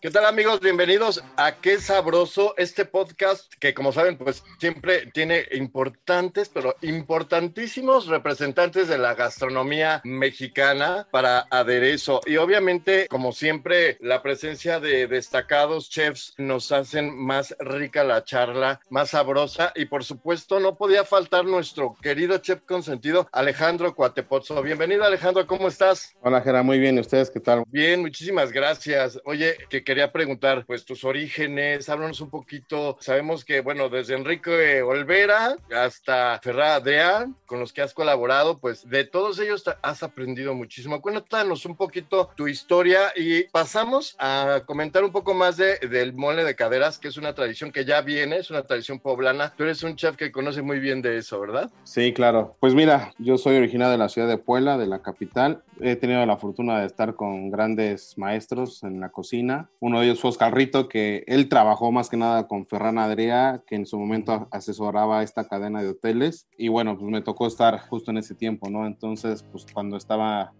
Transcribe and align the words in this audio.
¿Qué 0.00 0.12
tal 0.12 0.26
amigos? 0.26 0.60
Bienvenidos 0.60 1.24
a 1.36 1.56
Qué 1.56 1.80
Sabroso, 1.80 2.54
este 2.56 2.84
podcast 2.84 3.52
que 3.58 3.74
como 3.74 3.90
saben 3.90 4.16
pues 4.16 4.44
siempre 4.60 5.06
tiene 5.06 5.44
importantes, 5.50 6.48
pero 6.48 6.76
importantísimos 6.82 8.06
representantes 8.06 8.86
de 8.86 8.96
la 8.96 9.16
gastronomía 9.16 10.00
mexicana 10.04 11.08
para 11.10 11.48
aderezo. 11.50 12.20
Y 12.26 12.36
obviamente 12.36 13.08
como 13.08 13.32
siempre 13.32 13.96
la 13.98 14.22
presencia 14.22 14.78
de 14.78 15.08
destacados 15.08 15.90
chefs 15.90 16.32
nos 16.38 16.70
hacen 16.70 17.18
más 17.18 17.56
rica 17.58 18.04
la 18.04 18.22
charla, 18.22 18.80
más 18.90 19.10
sabrosa 19.10 19.72
y 19.74 19.86
por 19.86 20.04
supuesto 20.04 20.60
no 20.60 20.76
podía 20.76 21.02
faltar 21.02 21.44
nuestro 21.44 21.96
querido 22.00 22.38
chef 22.38 22.60
consentido 22.60 23.28
Alejandro 23.32 23.96
Cuatepozzo. 23.96 24.62
Bienvenido 24.62 25.02
Alejandro, 25.02 25.44
¿cómo 25.44 25.66
estás? 25.66 26.14
Hola 26.20 26.40
Gera, 26.40 26.62
muy 26.62 26.78
bien, 26.78 26.98
¿y 26.98 27.00
ustedes 27.00 27.30
qué 27.30 27.40
tal? 27.40 27.64
Bien, 27.66 28.00
muchísimas 28.00 28.52
gracias. 28.52 29.18
Oye, 29.24 29.56
que 29.68 29.87
quería 29.88 30.12
preguntar, 30.12 30.66
pues 30.66 30.84
tus 30.84 31.02
orígenes, 31.02 31.88
háblanos 31.88 32.20
un 32.20 32.28
poquito. 32.28 32.98
Sabemos 33.00 33.42
que, 33.42 33.62
bueno, 33.62 33.88
desde 33.88 34.16
Enrique 34.16 34.82
Olvera 34.82 35.56
hasta 35.74 36.38
Ferrara 36.42 36.74
Adrián, 36.74 37.34
con 37.46 37.58
los 37.58 37.72
que 37.72 37.80
has 37.80 37.94
colaborado, 37.94 38.58
pues 38.58 38.86
de 38.86 39.04
todos 39.04 39.38
ellos 39.38 39.64
has 39.80 40.02
aprendido 40.02 40.54
muchísimo. 40.54 41.00
Cuéntanos 41.00 41.64
un 41.64 41.74
poquito 41.74 42.28
tu 42.36 42.48
historia 42.48 43.14
y 43.16 43.44
pasamos 43.44 44.14
a 44.18 44.60
comentar 44.66 45.04
un 45.04 45.10
poco 45.10 45.32
más 45.32 45.56
de, 45.56 45.78
del 45.78 46.12
mole 46.12 46.44
de 46.44 46.54
caderas, 46.54 46.98
que 46.98 47.08
es 47.08 47.16
una 47.16 47.34
tradición 47.34 47.72
que 47.72 47.86
ya 47.86 48.02
viene, 48.02 48.36
es 48.36 48.50
una 48.50 48.64
tradición 48.64 49.00
poblana. 49.00 49.54
Tú 49.56 49.62
eres 49.62 49.82
un 49.84 49.96
chef 49.96 50.16
que 50.16 50.30
conoce 50.30 50.60
muy 50.60 50.80
bien 50.80 51.00
de 51.00 51.16
eso, 51.16 51.40
¿verdad? 51.40 51.70
Sí, 51.84 52.12
claro. 52.12 52.56
Pues 52.60 52.74
mira, 52.74 53.14
yo 53.16 53.38
soy 53.38 53.56
originario 53.56 53.92
de 53.92 53.96
la 53.96 54.10
ciudad 54.10 54.28
de 54.28 54.36
Puebla, 54.36 54.76
de 54.76 54.86
la 54.86 54.98
capital. 54.98 55.62
He 55.80 55.96
tenido 55.96 56.26
la 56.26 56.36
fortuna 56.36 56.80
de 56.80 56.86
estar 56.86 57.14
con 57.14 57.50
grandes 57.50 58.18
maestros 58.18 58.82
en 58.82 59.00
la 59.00 59.08
cocina. 59.08 59.70
Uno 59.80 60.00
de 60.00 60.06
ellos 60.06 60.20
fue 60.20 60.30
Oscar 60.30 60.54
Rito, 60.54 60.88
que 60.88 61.24
él 61.26 61.48
trabajó 61.48 61.92
más 61.92 62.08
que 62.08 62.16
nada 62.16 62.48
con 62.48 62.66
Ferran 62.66 62.98
Adrià, 62.98 63.62
que 63.66 63.76
en 63.76 63.86
su 63.86 63.98
momento 63.98 64.48
asesoraba 64.50 65.22
esta 65.22 65.46
cadena 65.46 65.82
de 65.82 65.90
hoteles. 65.90 66.48
Y 66.56 66.68
bueno, 66.68 66.98
pues 66.98 67.10
me 67.10 67.22
tocó 67.22 67.46
estar 67.46 67.78
justo 67.78 68.10
en 68.10 68.18
ese 68.18 68.34
tiempo, 68.34 68.70
¿no? 68.70 68.86
Entonces, 68.86 69.44
pues 69.52 69.66
cuando 69.72 69.96
estaba 69.96 70.52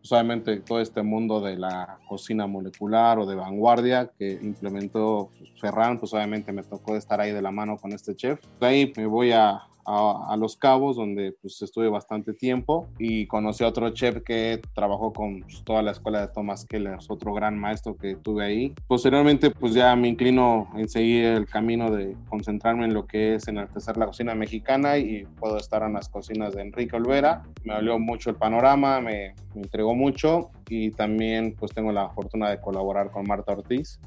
pues 0.00 0.12
obviamente 0.12 0.60
todo 0.60 0.80
este 0.80 1.02
mundo 1.02 1.40
de 1.40 1.58
la 1.58 1.98
cocina 2.08 2.46
molecular 2.46 3.18
o 3.18 3.26
de 3.26 3.34
vanguardia 3.34 4.10
que 4.18 4.32
implementó 4.32 5.30
Ferran, 5.60 6.00
pues 6.00 6.14
obviamente 6.14 6.52
me 6.52 6.62
tocó 6.62 6.96
estar 6.96 7.20
ahí 7.20 7.32
de 7.32 7.42
la 7.42 7.50
mano 7.50 7.76
con 7.76 7.92
este 7.92 8.16
chef. 8.16 8.40
De 8.58 8.66
ahí 8.66 8.92
me 8.96 9.06
voy 9.06 9.32
a, 9.32 9.60
a, 9.84 10.36
Los 10.38 10.56
Cabos, 10.56 10.96
donde 10.96 11.32
pues 11.32 11.60
estuve 11.62 11.88
bastante 11.88 12.32
tiempo 12.32 12.88
y 12.98 13.26
conocí 13.26 13.64
a 13.64 13.68
otro 13.68 13.90
chef 13.90 14.22
que 14.22 14.60
trabajó 14.74 15.12
con 15.12 15.40
pues, 15.40 15.62
toda 15.64 15.82
la 15.82 15.90
escuela 15.92 16.20
de 16.20 16.28
Thomas 16.28 16.64
Keller, 16.64 16.98
otro 17.08 17.32
gran 17.34 17.58
maestro 17.58 17.96
que 17.96 18.16
tuve 18.16 18.44
ahí. 18.44 18.74
Posteriormente 18.86 19.50
pues 19.50 19.74
ya 19.74 19.94
me 19.96 20.08
inclino 20.08 20.68
en 20.76 20.88
seguir 20.88 21.24
el 21.26 21.46
camino 21.46 21.90
de 21.90 22.16
concentrarme 22.28 22.84
en 22.84 22.94
lo 22.94 23.06
que 23.06 23.34
es 23.34 23.48
enaltecer 23.48 23.96
la 23.96 24.06
cocina 24.06 24.34
mexicana 24.34 24.98
y 24.98 25.26
puedo 25.38 25.56
estar 25.56 25.82
en 25.82 25.94
las 25.94 26.08
cocinas 26.08 26.54
de 26.54 26.62
Enrique 26.62 26.96
Olvera. 26.96 27.42
Me 27.64 27.74
valió 27.74 27.98
mucho 27.98 28.30
el 28.30 28.36
panorama, 28.36 29.00
me, 29.00 29.34
me 29.54 29.62
entregó 29.62 29.94
mucho 29.94 30.50
y 30.68 30.90
también 30.90 31.54
pues 31.58 31.72
tengo 31.72 31.92
la 31.92 32.08
fortuna 32.10 32.50
de 32.50 32.60
colaborar 32.60 33.10
con 33.10 33.26
Marta 33.26 33.52
Ortiz 33.52 33.98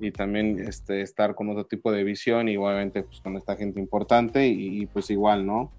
y 0.00 0.10
también 0.10 0.58
este, 0.60 1.02
estar 1.02 1.34
con 1.34 1.48
otro 1.50 1.64
tipo 1.64 1.92
de 1.92 2.04
visión 2.04 2.48
y 2.48 2.56
obviamente 2.56 3.02
pues, 3.02 3.20
con 3.20 3.36
esta 3.36 3.56
gente 3.56 3.80
importante 3.80 4.46
y, 4.46 4.82
y, 4.82 4.86
pues 4.86 5.10
igual, 5.10 5.46
¿no? 5.46 5.72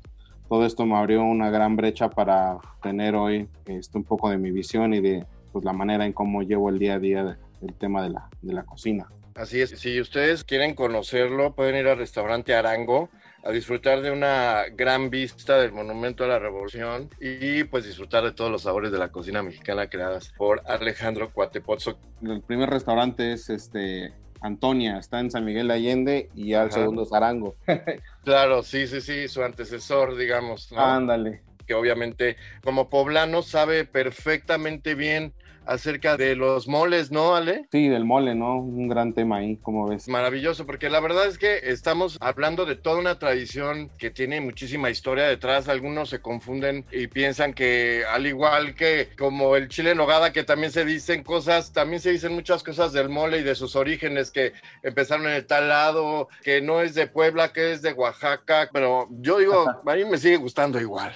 Todo 0.50 0.66
esto 0.66 0.86
me 0.86 0.96
abrió 0.96 1.24
una 1.24 1.50
gran 1.50 1.76
brecha 1.76 2.10
para 2.10 2.58
tener 2.82 3.16
hoy 3.16 3.48
este, 3.66 3.98
un 3.98 4.04
poco 4.04 4.30
de 4.30 4.38
mi 4.38 4.52
visión 4.52 4.94
y 4.94 5.02
de 5.02 5.26
pues, 5.52 5.66
la 5.66 5.74
manera 5.74 6.06
en 6.06 6.14
cómo 6.14 6.44
llevo 6.44 6.70
el 6.70 6.80
día 6.80 6.96
a 6.96 7.00
día 7.00 7.38
del 7.62 7.74
tema 7.76 8.04
de 8.04 8.10
la, 8.10 8.30
de 8.42 8.54
la 8.54 8.64
cocina. 8.64 9.08
Así 9.36 9.60
es, 9.60 9.72
si 9.72 10.00
ustedes 10.00 10.44
quieren 10.44 10.76
conocerlo, 10.76 11.56
pueden 11.56 11.76
ir 11.76 11.88
al 11.88 11.98
restaurante 11.98 12.56
Arango 12.56 13.10
a 13.46 13.52
disfrutar 13.52 14.02
de 14.02 14.10
una 14.10 14.64
gran 14.74 15.12
vista 15.12 15.60
del 15.60 15.72
Monumento 15.72 16.24
a 16.24 16.28
la 16.28 16.40
Revolución 16.40 17.12
y 17.22 17.64
pues 17.66 17.86
disfrutar 17.86 18.24
de 18.24 18.32
todos 18.32 18.50
los 18.50 18.64
sabores 18.64 18.92
de 18.92 18.98
la 18.98 19.10
cocina 19.10 19.44
mexicana 19.44 19.88
creadas 19.88 20.34
por 20.36 20.64
Alejandro 20.66 21.30
Cuatepozzo. 21.32 22.00
El 22.24 22.42
primer 22.42 22.72
restaurante 22.72 23.34
es 23.34 23.52
este 23.52 24.16
Antonia, 24.42 24.98
está 24.98 25.20
en 25.20 25.30
San 25.30 25.46
Miguel 25.46 25.68
de 25.68 25.74
Allende 25.76 26.30
y 26.34 26.56
Ajá. 26.56 26.72
segundo 26.72 27.04
es 27.04 27.14
Arango. 27.14 27.56
claro, 28.24 28.64
sí, 28.64 28.88
sí, 28.88 29.00
sí, 29.00 29.28
su 29.28 29.44
antecesor, 29.44 30.18
digamos. 30.18 30.72
¿no? 30.72 30.82
Ándale. 30.82 31.44
Que 31.68 31.76
obviamente 31.76 32.38
como 32.64 32.90
poblano 32.90 33.44
sabe 33.44 33.86
perfectamente 33.86 34.96
bien 34.96 35.34
acerca 35.66 36.18
de 36.18 36.36
los 36.36 36.68
moles, 36.68 37.12
¿no, 37.12 37.36
Ale? 37.36 37.68
Sí, 37.72 37.88
del 37.88 38.06
mole, 38.06 38.36
¿no? 38.36 38.60
Un 38.60 38.88
gran 38.88 39.14
tema 39.14 39.38
ahí, 39.38 39.58
como 39.58 39.88
ves. 39.88 40.08
Maravilloso, 40.08 40.66
porque 40.66 40.90
la 40.90 41.00
verdad 41.00 41.28
es 41.28 41.38
que 41.38 41.60
estamos 41.64 42.18
hablando 42.22 42.66
de 42.66 42.76
toda 42.76 42.98
una 42.98 43.20
tradición 43.20 43.90
que 43.98 44.12
tiene 44.12 44.42
muchísima 44.42 44.90
historia 44.90 45.26
detrás. 45.26 45.68
Algunos 45.68 46.10
se 46.10 46.22
confunden 46.22 46.86
y 46.92 47.08
piensan 47.08 47.54
que 47.54 48.04
al 48.10 48.28
igual 48.28 48.76
que 48.76 49.10
como 49.18 49.56
el 49.56 49.68
chile 49.68 49.92
en 49.92 49.98
nogada, 49.98 50.32
que 50.32 50.44
también 50.44 50.72
se 50.72 50.86
dicen 50.86 51.24
cosas, 51.24 51.74
también 51.74 52.02
se 52.02 52.12
dicen 52.12 52.34
muchas 52.34 52.64
cosas 52.64 52.94
del 52.94 53.10
mole 53.10 53.40
y 53.40 53.44
de 53.44 53.56
sus 53.56 53.76
orígenes 53.76 54.32
que 54.32 54.54
empezaron 54.84 55.26
en 55.28 55.34
el 55.34 55.46
tal 55.46 55.70
lado, 55.70 56.30
que 56.44 56.62
no 56.62 56.82
es 56.82 56.96
de 56.96 57.08
Puebla, 57.08 57.54
que 57.54 57.72
es 57.72 57.82
de 57.82 57.94
Oaxaca, 57.94 58.70
pero 58.72 59.08
yo 59.10 59.40
digo, 59.40 59.66
a 59.86 59.96
mí 59.96 60.06
me 60.06 60.18
sigue 60.18 60.38
gustando 60.38 60.80
igual. 60.80 61.14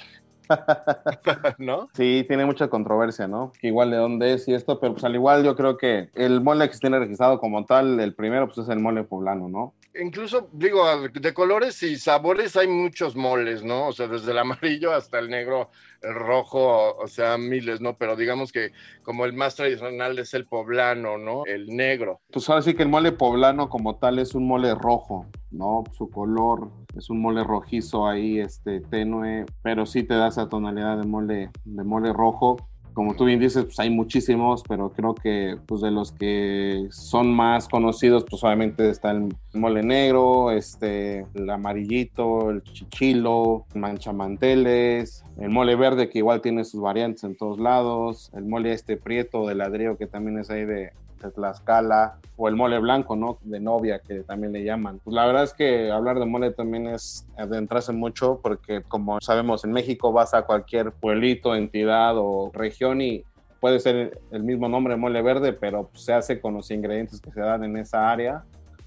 ¿No? 1.57 1.89
Sí, 1.93 2.25
tiene 2.27 2.45
mucha 2.45 2.69
controversia, 2.69 3.27
¿no? 3.27 3.51
Igual 3.61 3.91
de 3.91 3.97
dónde 3.97 4.33
es 4.33 4.47
y 4.47 4.53
esto, 4.53 4.79
pero 4.79 4.93
pues 4.93 5.03
al 5.03 5.15
igual 5.15 5.43
yo 5.43 5.55
creo 5.55 5.77
que 5.77 6.09
el 6.15 6.41
mole 6.41 6.67
que 6.67 6.73
se 6.73 6.81
tiene 6.81 6.99
registrado 6.99 7.39
como 7.39 7.65
tal, 7.65 7.99
el 7.99 8.13
primero 8.13 8.47
pues 8.47 8.59
es 8.59 8.69
el 8.69 8.79
mole 8.79 9.03
poblano, 9.03 9.49
¿no? 9.49 9.73
Incluso, 9.99 10.49
digo, 10.53 10.85
de 11.09 11.33
colores 11.33 11.81
y 11.83 11.97
sabores 11.97 12.55
hay 12.55 12.67
muchos 12.67 13.15
moles, 13.15 13.63
¿no? 13.63 13.87
O 13.87 13.91
sea, 13.91 14.07
desde 14.07 14.31
el 14.31 14.37
amarillo 14.37 14.93
hasta 14.93 15.19
el 15.19 15.29
negro, 15.29 15.71
el 16.01 16.13
rojo, 16.13 16.95
o 16.95 17.07
sea, 17.07 17.37
miles, 17.37 17.81
¿no? 17.81 17.97
Pero 17.97 18.15
digamos 18.15 18.51
que 18.51 18.71
como 19.03 19.25
el 19.25 19.33
más 19.33 19.55
tradicional 19.55 20.17
es 20.19 20.33
el 20.33 20.45
poblano, 20.45 21.17
¿no? 21.17 21.43
El 21.45 21.67
negro. 21.67 22.21
Pues 22.31 22.47
ahora 22.49 22.61
sí 22.61 22.75
que 22.75 22.83
el 22.83 22.89
mole 22.89 23.11
poblano 23.11 23.69
como 23.69 23.97
tal 23.97 24.19
es 24.19 24.35
un 24.35 24.47
mole 24.47 24.75
rojo, 24.75 25.25
¿no? 25.51 25.83
Su 25.91 26.09
color 26.09 26.69
es 26.95 27.09
un 27.09 27.21
mole 27.21 27.43
rojizo 27.43 28.07
ahí, 28.07 28.39
este, 28.39 28.81
tenue, 28.81 29.45
pero 29.61 29.85
sí 29.85 30.03
te 30.03 30.15
da 30.15 30.27
esa 30.27 30.49
tonalidad 30.49 30.97
de 30.97 31.07
mole, 31.07 31.49
de 31.65 31.83
mole 31.83 32.13
rojo. 32.13 32.57
Como 32.93 33.15
tú 33.15 33.25
bien 33.25 33.39
dices, 33.39 33.63
pues 33.63 33.79
hay 33.79 33.89
muchísimos, 33.89 34.63
pero 34.67 34.91
creo 34.91 35.15
que 35.15 35.57
pues 35.67 35.81
de 35.81 35.91
los 35.91 36.11
que 36.11 36.87
son 36.89 37.33
más 37.33 37.69
conocidos, 37.69 38.25
pues 38.29 38.43
obviamente 38.43 38.89
está 38.89 39.11
el 39.11 39.33
mole 39.53 39.83
negro, 39.83 40.51
este, 40.51 41.25
el 41.33 41.49
amarillito, 41.49 42.49
el 42.49 42.63
chichilo, 42.63 43.65
el 43.73 43.81
manchamanteles, 43.81 45.23
el 45.37 45.49
mole 45.49 45.75
verde 45.75 46.09
que 46.09 46.17
igual 46.17 46.41
tiene 46.41 46.65
sus 46.65 46.81
variantes 46.81 47.23
en 47.23 47.37
todos 47.37 47.59
lados, 47.59 48.31
el 48.33 48.45
mole 48.45 48.73
este 48.73 48.97
prieto 48.97 49.47
de 49.47 49.55
ladrillo 49.55 49.97
que 49.97 50.07
también 50.07 50.39
es 50.39 50.49
ahí 50.49 50.65
de, 50.65 50.91
Tlaxcala, 51.27 52.19
o 52.37 52.47
el 52.47 52.55
mole 52.55 52.79
blanco, 52.79 53.15
¿no? 53.15 53.37
De 53.41 53.59
novia, 53.59 53.99
que 53.99 54.21
también 54.21 54.53
le 54.53 54.63
llaman. 54.63 54.99
Pues 55.03 55.13
la 55.13 55.25
verdad 55.25 55.43
es 55.43 55.53
que 55.53 55.91
hablar 55.91 56.19
de 56.19 56.25
mole 56.25 56.51
también 56.51 56.87
es 56.87 57.27
adentrarse 57.37 57.91
mucho, 57.91 58.39
porque 58.41 58.81
como 58.81 59.19
sabemos, 59.19 59.65
en 59.65 59.73
México 59.73 60.13
vas 60.13 60.33
a 60.33 60.43
cualquier 60.43 60.93
pueblito, 60.93 61.55
entidad 61.55 62.13
o 62.15 62.49
región 62.53 63.01
y 63.01 63.25
puede 63.59 63.79
ser 63.79 64.19
el 64.31 64.43
mismo 64.43 64.69
nombre 64.69 64.95
mole 64.95 65.21
verde, 65.21 65.53
pero 65.53 65.89
pues, 65.89 66.03
se 66.05 66.13
hace 66.13 66.39
con 66.39 66.53
los 66.53 66.71
ingredientes 66.71 67.19
que 67.19 67.31
se 67.31 67.41
dan 67.41 67.63
en 67.63 67.77
esa 67.77 68.09
área 68.09 68.45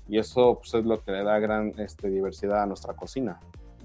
y 0.09 0.19
eso 0.19 0.59
pues, 0.59 0.75
es 0.75 0.85
lo 0.85 1.03
que 1.03 1.13
le 1.13 1.23
da 1.23 1.39
gran 1.39 1.73
este, 1.79 2.09
diversidad 2.09 2.63
a 2.63 2.67
nuestra 2.67 2.95
cocina. 2.95 3.39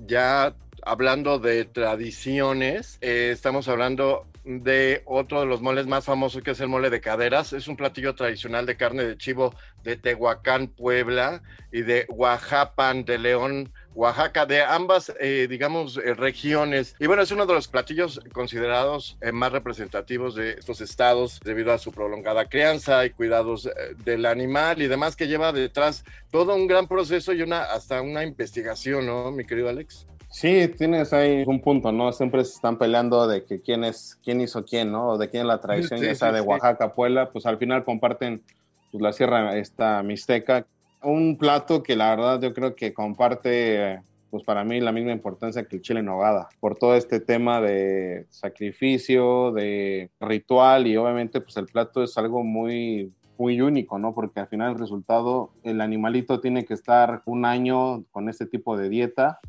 Ya 0.05 0.53
hablando 0.85 1.39
de 1.39 1.65
tradiciones, 1.65 2.97
eh, 3.01 3.31
estamos 3.33 3.67
hablando 3.67 4.25
de 4.47 5.03
otro 5.05 5.41
de 5.41 5.45
los 5.45 5.61
moles 5.61 5.87
más 5.87 6.05
famosos 6.05 6.41
que 6.41 6.51
es 6.51 6.59
el 6.61 6.69
mole 6.69 6.89
de 6.89 7.01
caderas. 7.01 7.51
Es 7.51 7.67
un 7.67 7.75
platillo 7.75 8.15
tradicional 8.15 8.65
de 8.65 8.77
carne 8.77 9.03
de 9.03 9.17
chivo 9.17 9.53
de 9.83 9.97
Tehuacán, 9.97 10.67
Puebla 10.67 11.43
y 11.69 11.81
de 11.81 12.05
Oaxapan 12.07 13.03
de 13.03 13.17
León, 13.17 13.73
Oaxaca, 13.93 14.45
de 14.45 14.61
ambas, 14.61 15.11
eh, 15.19 15.47
digamos, 15.49 15.97
eh, 15.97 16.13
regiones. 16.13 16.95
Y 16.97 17.07
bueno, 17.07 17.23
es 17.23 17.31
uno 17.31 17.45
de 17.45 17.53
los 17.53 17.67
platillos 17.67 18.21
considerados 18.31 19.17
eh, 19.21 19.33
más 19.33 19.51
representativos 19.51 20.35
de 20.35 20.51
estos 20.51 20.79
estados 20.79 21.41
debido 21.43 21.73
a 21.73 21.77
su 21.77 21.91
prolongada 21.91 22.47
crianza 22.47 23.05
y 23.05 23.09
cuidados 23.09 23.69
del 24.05 24.25
animal 24.25 24.81
y 24.81 24.87
demás 24.87 25.17
que 25.17 25.27
lleva 25.27 25.51
detrás 25.51 26.05
todo 26.31 26.55
un 26.55 26.67
gran 26.67 26.87
proceso 26.87 27.33
y 27.33 27.41
una 27.41 27.63
hasta 27.63 28.01
una 28.01 28.23
investigación, 28.23 29.05
¿no, 29.05 29.31
mi 29.31 29.45
querido 29.45 29.67
Alex? 29.67 30.07
Sí, 30.29 30.67
tienes 30.77 31.13
ahí 31.13 31.43
un 31.47 31.61
punto, 31.61 31.91
¿no? 31.91 32.11
Siempre 32.11 32.43
se 32.43 32.55
están 32.55 32.77
peleando 32.77 33.27
de 33.27 33.45
que 33.45 33.61
quién 33.61 33.83
es, 33.83 34.19
quién 34.23 34.41
hizo 34.41 34.65
quién, 34.65 34.91
¿no? 34.91 35.09
O 35.09 35.17
de 35.17 35.29
quién 35.29 35.41
es 35.41 35.47
la 35.47 35.61
tradición, 35.61 36.01
ya 36.01 36.13
sea 36.15 36.31
de 36.31 36.41
Oaxaca, 36.41 36.93
Puebla, 36.93 37.31
pues 37.31 37.45
al 37.45 37.57
final 37.57 37.85
comparten 37.85 38.43
pues, 38.91 39.01
la 39.01 39.13
sierra 39.13 39.57
esta 39.57 40.03
mixteca. 40.03 40.65
Un 41.01 41.37
plato 41.37 41.81
que 41.81 41.95
la 41.95 42.09
verdad 42.09 42.41
yo 42.41 42.53
creo 42.53 42.75
que 42.75 42.93
comparte, 42.93 44.01
pues 44.29 44.43
para 44.43 44.63
mí 44.63 44.81
la 44.81 44.91
misma 44.91 45.11
importancia 45.11 45.63
que 45.65 45.77
el 45.77 45.81
chile 45.81 46.01
en 46.01 46.07
nogada, 46.07 46.49
por 46.59 46.77
todo 46.77 46.95
este 46.95 47.19
tema 47.21 47.61
de 47.61 48.25
sacrificio, 48.29 49.51
de 49.53 50.11
ritual 50.19 50.87
y 50.87 50.97
obviamente 50.97 51.39
pues 51.39 51.55
el 51.57 51.67
plato 51.67 52.03
es 52.03 52.17
algo 52.17 52.43
muy 52.43 53.11
muy 53.39 53.61
único, 53.61 53.99
¿no? 53.99 54.15
Porque 54.15 54.39
al 54.39 54.47
final 54.47 54.71
el 54.71 54.79
resultado, 54.79 55.51
el 55.63 55.79
animalito 55.79 56.39
tiene 56.39 56.65
que 56.65 56.73
estar 56.73 57.21
un 57.25 57.45
año 57.45 58.03
con 58.11 58.29
este 58.29 58.47
tipo 58.47 58.75
de 58.75 58.89
dieta 58.89 59.39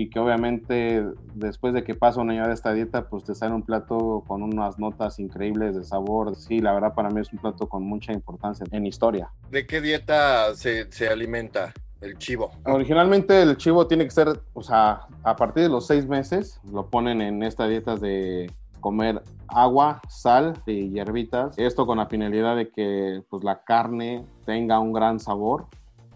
y 0.00 0.10
que 0.10 0.20
obviamente 0.20 1.04
después 1.34 1.74
de 1.74 1.82
que 1.82 1.96
pasa 1.96 2.20
un 2.20 2.30
año 2.30 2.46
de 2.46 2.54
esta 2.54 2.72
dieta, 2.72 3.08
pues 3.08 3.24
te 3.24 3.34
sale 3.34 3.52
un 3.52 3.64
plato 3.64 4.22
con 4.28 4.44
unas 4.44 4.78
notas 4.78 5.18
increíbles 5.18 5.74
de 5.74 5.82
sabor. 5.82 6.36
Sí, 6.36 6.60
la 6.60 6.72
verdad 6.72 6.94
para 6.94 7.10
mí 7.10 7.20
es 7.20 7.32
un 7.32 7.40
plato 7.40 7.68
con 7.68 7.82
mucha 7.82 8.12
importancia 8.12 8.64
en 8.70 8.86
historia. 8.86 9.32
¿De 9.50 9.66
qué 9.66 9.80
dieta 9.80 10.54
se, 10.54 10.90
se 10.92 11.08
alimenta? 11.08 11.72
El 12.00 12.16
chivo. 12.16 12.52
Originalmente 12.64 13.42
el 13.42 13.56
chivo 13.56 13.88
tiene 13.88 14.04
que 14.04 14.12
ser, 14.12 14.40
o 14.52 14.62
sea, 14.62 15.00
a 15.24 15.34
partir 15.34 15.64
de 15.64 15.68
los 15.68 15.88
seis 15.88 16.06
meses 16.06 16.60
lo 16.70 16.88
ponen 16.90 17.20
en 17.20 17.42
esta 17.42 17.66
dieta 17.66 17.96
de 17.96 18.52
comer 18.78 19.20
agua, 19.48 20.00
sal 20.08 20.62
y 20.64 20.90
hierbitas. 20.90 21.58
Esto 21.58 21.86
con 21.86 21.98
la 21.98 22.06
finalidad 22.06 22.54
de 22.54 22.70
que 22.70 23.24
pues, 23.28 23.42
la 23.42 23.64
carne 23.64 24.24
tenga 24.46 24.78
un 24.78 24.92
gran 24.92 25.18
sabor 25.18 25.66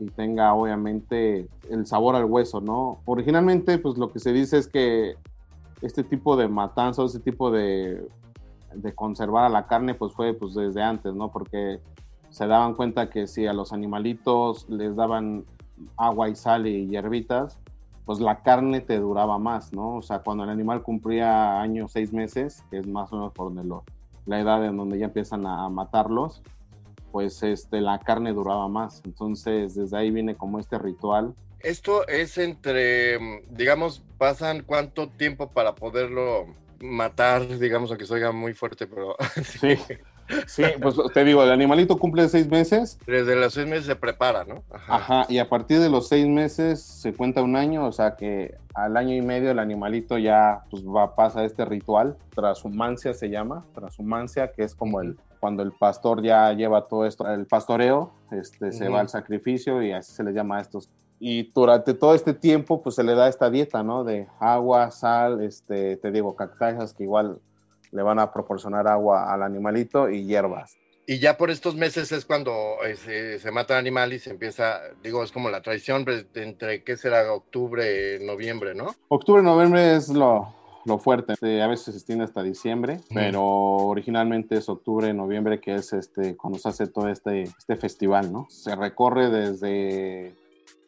y 0.03 0.07
tenga 0.11 0.55
obviamente 0.55 1.49
el 1.71 1.87
sabor 1.87 2.17
al 2.17 2.25
hueso, 2.25 2.61
¿no? 2.61 3.01
Originalmente, 3.05 3.79
pues 3.79 3.97
lo 3.97 4.13
que 4.13 4.19
se 4.19 4.33
dice 4.33 4.59
es 4.59 4.67
que 4.67 5.17
este 5.81 6.03
tipo 6.03 6.37
de 6.37 6.49
matanza, 6.49 7.05
este 7.05 7.21
tipo 7.21 7.51
de, 7.51 8.09
de 8.75 8.95
conservar 8.95 9.45
a 9.45 9.49
la 9.49 9.67
carne, 9.67 9.95
pues 9.95 10.13
fue 10.13 10.35
pues 10.35 10.55
desde 10.55 10.83
antes, 10.83 11.15
¿no? 11.15 11.31
Porque 11.31 11.81
se 12.31 12.47
daban 12.47 12.75
cuenta 12.75 13.11
que 13.11 13.27
si 13.27 13.47
a 13.47 13.53
los 13.53 13.73
animalitos 13.73 14.69
les 14.69 14.97
daban 14.97 15.45
agua 15.97 16.29
y 16.29 16.35
sal 16.35 16.67
y 16.67 16.89
hierbitas, 16.89 17.59
pues 18.05 18.21
la 18.21 18.43
carne 18.43 18.81
te 18.81 18.99
duraba 18.99 19.39
más, 19.39 19.73
¿no? 19.73 19.97
O 19.97 20.03
sea, 20.03 20.21
cuando 20.21 20.45
el 20.45 20.51
animal 20.51 20.83
cumplía 20.83 21.61
años, 21.61 21.93
seis 21.93 22.13
meses, 22.13 22.65
que 22.71 22.79
es 22.79 22.87
más 22.87 23.13
o 23.13 23.17
menos 23.17 23.33
por 23.33 23.47
donde 23.47 23.65
lo, 23.65 23.85
la 24.27 24.41
edad 24.41 24.65
en 24.65 24.77
donde 24.77 24.99
ya 24.99 25.07
empiezan 25.07 25.47
a 25.47 25.69
matarlos, 25.69 26.43
pues 27.13 27.43
este, 27.43 27.81
la 27.81 28.01
carne 28.01 28.33
duraba 28.33 28.67
más. 28.67 29.03
Entonces, 29.05 29.75
desde 29.75 29.97
ahí 29.97 30.11
viene 30.11 30.35
como 30.35 30.59
este 30.59 30.79
ritual. 30.79 31.35
Esto 31.61 32.09
es 32.09 32.39
entre, 32.39 33.43
digamos, 33.51 34.03
pasan 34.19 34.63
cuánto 34.63 35.09
tiempo 35.09 35.51
para 35.51 35.77
poderlo 35.77 36.47
matar, 36.81 37.47
digamos, 37.59 37.91
aunque 37.91 38.07
se 38.07 38.15
oiga 38.15 38.33
muy 38.33 38.55
fuerte, 38.55 38.87
pero... 38.87 39.15
Sí. 39.45 39.79
Sí, 40.47 40.63
pues 40.81 40.97
te 41.13 41.25
digo, 41.25 41.43
el 41.43 41.51
animalito 41.51 41.99
cumple 41.99 42.29
seis 42.29 42.49
meses. 42.49 42.99
Desde 43.07 43.37
los 43.37 43.53
seis 43.53 43.67
meses 43.67 43.87
se 43.87 43.97
prepara, 43.97 44.45
¿no? 44.45 44.63
Ajá. 44.89 45.27
y 45.29 45.39
a 45.39 45.49
partir 45.49 45.81
de 45.81 45.91
los 45.91 46.09
seis 46.09 46.27
meses 46.27 46.83
se 46.83 47.13
cuenta 47.13 47.43
un 47.43 47.57
año, 47.57 47.85
o 47.85 47.93
sea 47.93 48.17
que 48.17 48.55
al 48.75 48.97
año 48.97 49.15
y 49.15 49.21
medio 49.21 49.51
el 49.51 49.59
animalito 49.59 50.19
ya 50.19 50.63
pues 50.71 50.85
va, 50.87 51.15
pasa 51.15 51.45
este 51.45 51.65
ritual, 51.65 52.17
transhumancia 52.35 53.13
se 53.15 53.29
llama, 53.29 53.67
transhumancia, 53.75 54.53
que 54.53 54.63
es 54.63 54.75
como 54.75 55.01
el 55.01 55.19
cuando 55.43 55.65
el 55.65 55.73
pastor 55.73 56.23
ya 56.23 56.53
lleva 56.53 56.87
todo 56.87 57.05
esto, 57.05 57.27
el 57.27 57.47
pastoreo, 57.47 58.13
este, 58.31 58.71
se 58.71 58.89
va 58.89 59.01
al 59.01 59.09
sacrificio 59.09 59.83
y 59.83 59.91
así 59.91 60.13
se 60.13 60.23
le 60.23 60.33
llama 60.33 60.59
a 60.59 60.61
estos. 60.61 60.89
Y 61.19 61.51
durante 61.51 61.95
todo 61.95 62.15
este 62.15 62.33
tiempo, 62.33 62.81
pues 62.81 62.95
se 62.95 63.03
le 63.03 63.17
da 63.17 63.27
esta 63.27 63.51
dieta, 63.51 63.83
¿no? 63.83 64.05
De 64.05 64.29
agua, 64.39 64.93
sal, 64.93 65.43
este, 65.43 65.97
te 65.97 66.13
digo, 66.13 66.37
cactáceas 66.37 66.95
que 66.95 67.03
igual 67.03 67.41
le 67.91 68.03
van 68.05 68.21
a 68.21 68.33
proporcionar 68.33 68.87
agua 68.87 69.35
al 69.35 69.43
animalito 69.43 70.09
y 70.09 70.27
hierbas. 70.27 70.79
Y 71.09 71.19
ya 71.19 71.37
por 71.37 71.51
estos 71.51 71.75
meses 71.75 72.13
es 72.13 72.25
cuando 72.25 72.77
eh, 72.87 73.41
se, 73.41 73.51
mata 73.51 73.75
el 73.75 73.81
animal 73.81 74.13
y 74.13 74.21
se 74.21 74.31
empieza, 74.31 74.81
digo, 75.03 75.25
es 75.25 75.33
como 75.33 75.51
la 75.51 75.61
tradición 75.61 76.07
entre, 76.35 76.85
¿qué 76.85 76.97
será? 76.97 77.33
Octubre, 77.33 78.21
noviembre, 78.25 78.77
¿no? 78.77 78.95
Octubre, 79.09 79.43
noviembre 79.43 79.97
es 79.97 80.09
lo, 80.09 80.55
lo 80.85 80.99
fuerte. 80.99 81.35
a 81.63 81.67
veces 81.67 81.87
se 81.87 81.91
extiende 81.93 82.25
hasta 82.25 82.43
diciembre, 82.43 83.01
pero 83.13 83.43
originalmente 83.43 84.57
es 84.57 84.69
octubre, 84.69 85.13
noviembre, 85.13 85.61
que 85.61 85.75
es 85.75 85.93
este, 85.93 86.37
cuando 86.37 86.59
se 86.59 86.69
hace 86.69 86.87
todo 86.87 87.09
este, 87.09 87.43
este 87.43 87.77
festival, 87.77 88.33
¿no? 88.33 88.47
Se 88.51 88.75
recorre 88.75 89.31
desde, 89.31 90.35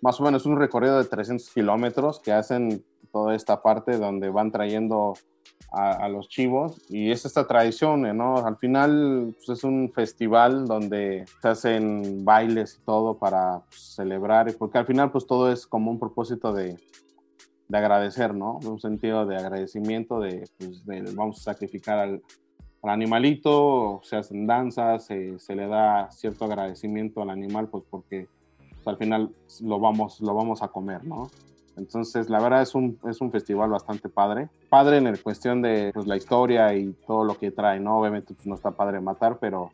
más 0.01 0.21
o 0.21 0.25
menos 0.25 0.47
un 0.47 0.59
recorrido 0.59 0.99
de 0.99 1.09
300 1.09 1.49
kilómetros 1.51 2.21
que 2.21 2.33
hacen 2.33 2.85
toda 3.13 3.35
esta 3.35 3.63
parte 3.63 3.97
donde 3.97 4.29
van 4.29 4.51
trayendo 4.51 5.15
a, 5.71 6.09
los 6.09 6.29
chivos 6.29 6.81
y 6.89 7.11
es 7.11 7.25
esta 7.25 7.47
tradición, 7.47 8.03
¿no? 8.17 8.37
Al 8.39 8.57
final 8.59 9.35
pues, 9.37 9.59
es 9.59 9.65
un 9.65 9.91
festival 9.93 10.67
donde 10.67 11.25
se 11.43 11.49
hacen 11.49 12.25
bailes 12.25 12.79
y 12.81 12.85
todo 12.85 13.19
para 13.19 13.61
pues, 13.69 13.95
celebrar, 13.95 14.55
porque 14.57 14.79
al 14.79 14.87
final 14.87 15.11
pues 15.11 15.27
todo 15.27 15.51
es 15.51 15.67
como 15.67 15.91
un 15.91 15.99
propósito 15.99 16.53
de, 16.53 16.77
de 17.69 17.79
agradecer, 17.79 18.35
¿no? 18.35 18.59
Un 18.65 18.81
sentido 18.81 19.27
de 19.27 19.37
agradecimiento, 19.37 20.21
de, 20.21 20.49
pues, 20.59 20.85
vamos 21.15 21.41
a 21.41 21.53
sacrificar 21.53 21.99
al, 21.99 22.23
al, 22.83 22.91
animalito, 22.91 24.01
se 24.03 24.17
hacen 24.17 24.47
danzas, 24.47 25.07
se, 25.07 25.39
se, 25.39 25.55
le 25.55 25.67
da 25.67 26.11
cierto 26.11 26.45
agradecimiento 26.45 27.23
al 27.23 27.31
animal, 27.31 27.69
pues 27.69 27.85
porque 27.91 28.29
al 28.85 28.97
final 28.99 29.35
lo 29.63 29.81
vamos, 29.81 30.21
lo 30.21 30.35
vamos 30.35 30.63
a 30.63 30.69
comer, 30.69 31.05
¿no? 31.05 31.31
Entonces, 31.77 32.31
la 32.31 32.41
verdad 32.41 32.63
es 32.63 32.75
un, 32.75 32.99
es 33.09 33.21
un 33.21 33.33
festival 33.33 33.71
bastante 33.71 34.09
padre. 34.09 34.49
Padre 34.69 34.99
en 34.99 35.07
el 35.07 35.23
cuestión 35.23 35.61
de 35.61 35.91
pues, 35.93 36.07
la 36.07 36.17
historia 36.17 36.75
y 36.75 36.93
todo 37.07 37.25
lo 37.25 37.37
que 37.37 37.51
trae, 37.51 37.81
¿no? 37.81 37.99
Obviamente 37.99 38.35
pues, 38.35 38.47
no 38.47 38.55
está 38.55 38.71
padre 38.71 39.01
matar, 39.01 39.39
pero 39.41 39.71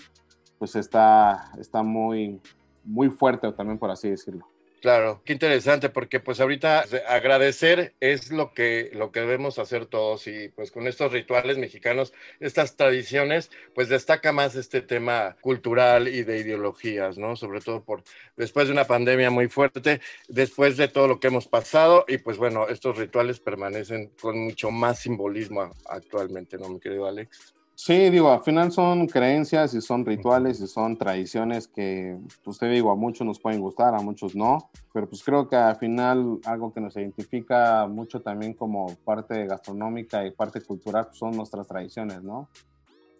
pues 0.58 0.76
está, 0.76 1.52
está 1.58 1.82
muy, 1.82 2.40
muy 2.84 3.10
fuerte 3.10 3.50
también, 3.52 3.78
por 3.78 3.90
así 3.90 4.08
decirlo. 4.08 4.46
Claro, 4.80 5.20
qué 5.26 5.34
interesante, 5.34 5.90
porque 5.90 6.20
pues 6.20 6.40
ahorita 6.40 6.86
agradecer 7.06 7.94
es 8.00 8.30
lo 8.30 8.54
que, 8.54 8.90
lo 8.94 9.12
que 9.12 9.20
debemos 9.20 9.58
hacer 9.58 9.84
todos 9.84 10.26
y 10.26 10.48
pues 10.48 10.70
con 10.70 10.86
estos 10.86 11.12
rituales 11.12 11.58
mexicanos, 11.58 12.14
estas 12.40 12.76
tradiciones, 12.76 13.50
pues 13.74 13.90
destaca 13.90 14.32
más 14.32 14.54
este 14.54 14.80
tema 14.80 15.36
cultural 15.42 16.08
y 16.08 16.22
de 16.22 16.38
ideologías, 16.38 17.18
¿no? 17.18 17.36
Sobre 17.36 17.60
todo 17.60 17.84
por 17.84 18.04
después 18.38 18.68
de 18.68 18.72
una 18.72 18.86
pandemia 18.86 19.28
muy 19.30 19.48
fuerte, 19.48 20.00
después 20.28 20.78
de 20.78 20.88
todo 20.88 21.08
lo 21.08 21.20
que 21.20 21.26
hemos 21.26 21.46
pasado 21.46 22.06
y 22.08 22.16
pues 22.16 22.38
bueno, 22.38 22.66
estos 22.68 22.96
rituales 22.96 23.38
permanecen 23.38 24.10
con 24.18 24.38
mucho 24.38 24.70
más 24.70 25.00
simbolismo 25.00 25.74
actualmente, 25.84 26.56
¿no, 26.56 26.70
mi 26.70 26.80
querido 26.80 27.06
Alex? 27.06 27.59
Sí, 27.82 28.10
digo, 28.10 28.30
al 28.30 28.42
final 28.42 28.70
son 28.70 29.06
creencias 29.06 29.72
y 29.72 29.80
son 29.80 30.04
rituales 30.04 30.60
y 30.60 30.66
son 30.66 30.98
tradiciones 30.98 31.66
que, 31.66 32.18
pues 32.44 32.58
te 32.58 32.68
digo, 32.68 32.90
a 32.90 32.94
muchos 32.94 33.26
nos 33.26 33.40
pueden 33.40 33.62
gustar, 33.62 33.94
a 33.94 34.00
muchos 34.00 34.36
no, 34.36 34.70
pero 34.92 35.08
pues 35.08 35.24
creo 35.24 35.48
que 35.48 35.56
al 35.56 35.76
final 35.76 36.40
algo 36.44 36.74
que 36.74 36.82
nos 36.82 36.94
identifica 36.96 37.86
mucho 37.86 38.20
también 38.20 38.52
como 38.52 38.94
parte 38.96 39.46
gastronómica 39.46 40.26
y 40.26 40.30
parte 40.30 40.60
cultural 40.60 41.06
pues 41.06 41.16
son 41.16 41.34
nuestras 41.34 41.66
tradiciones, 41.68 42.22
¿no? 42.22 42.50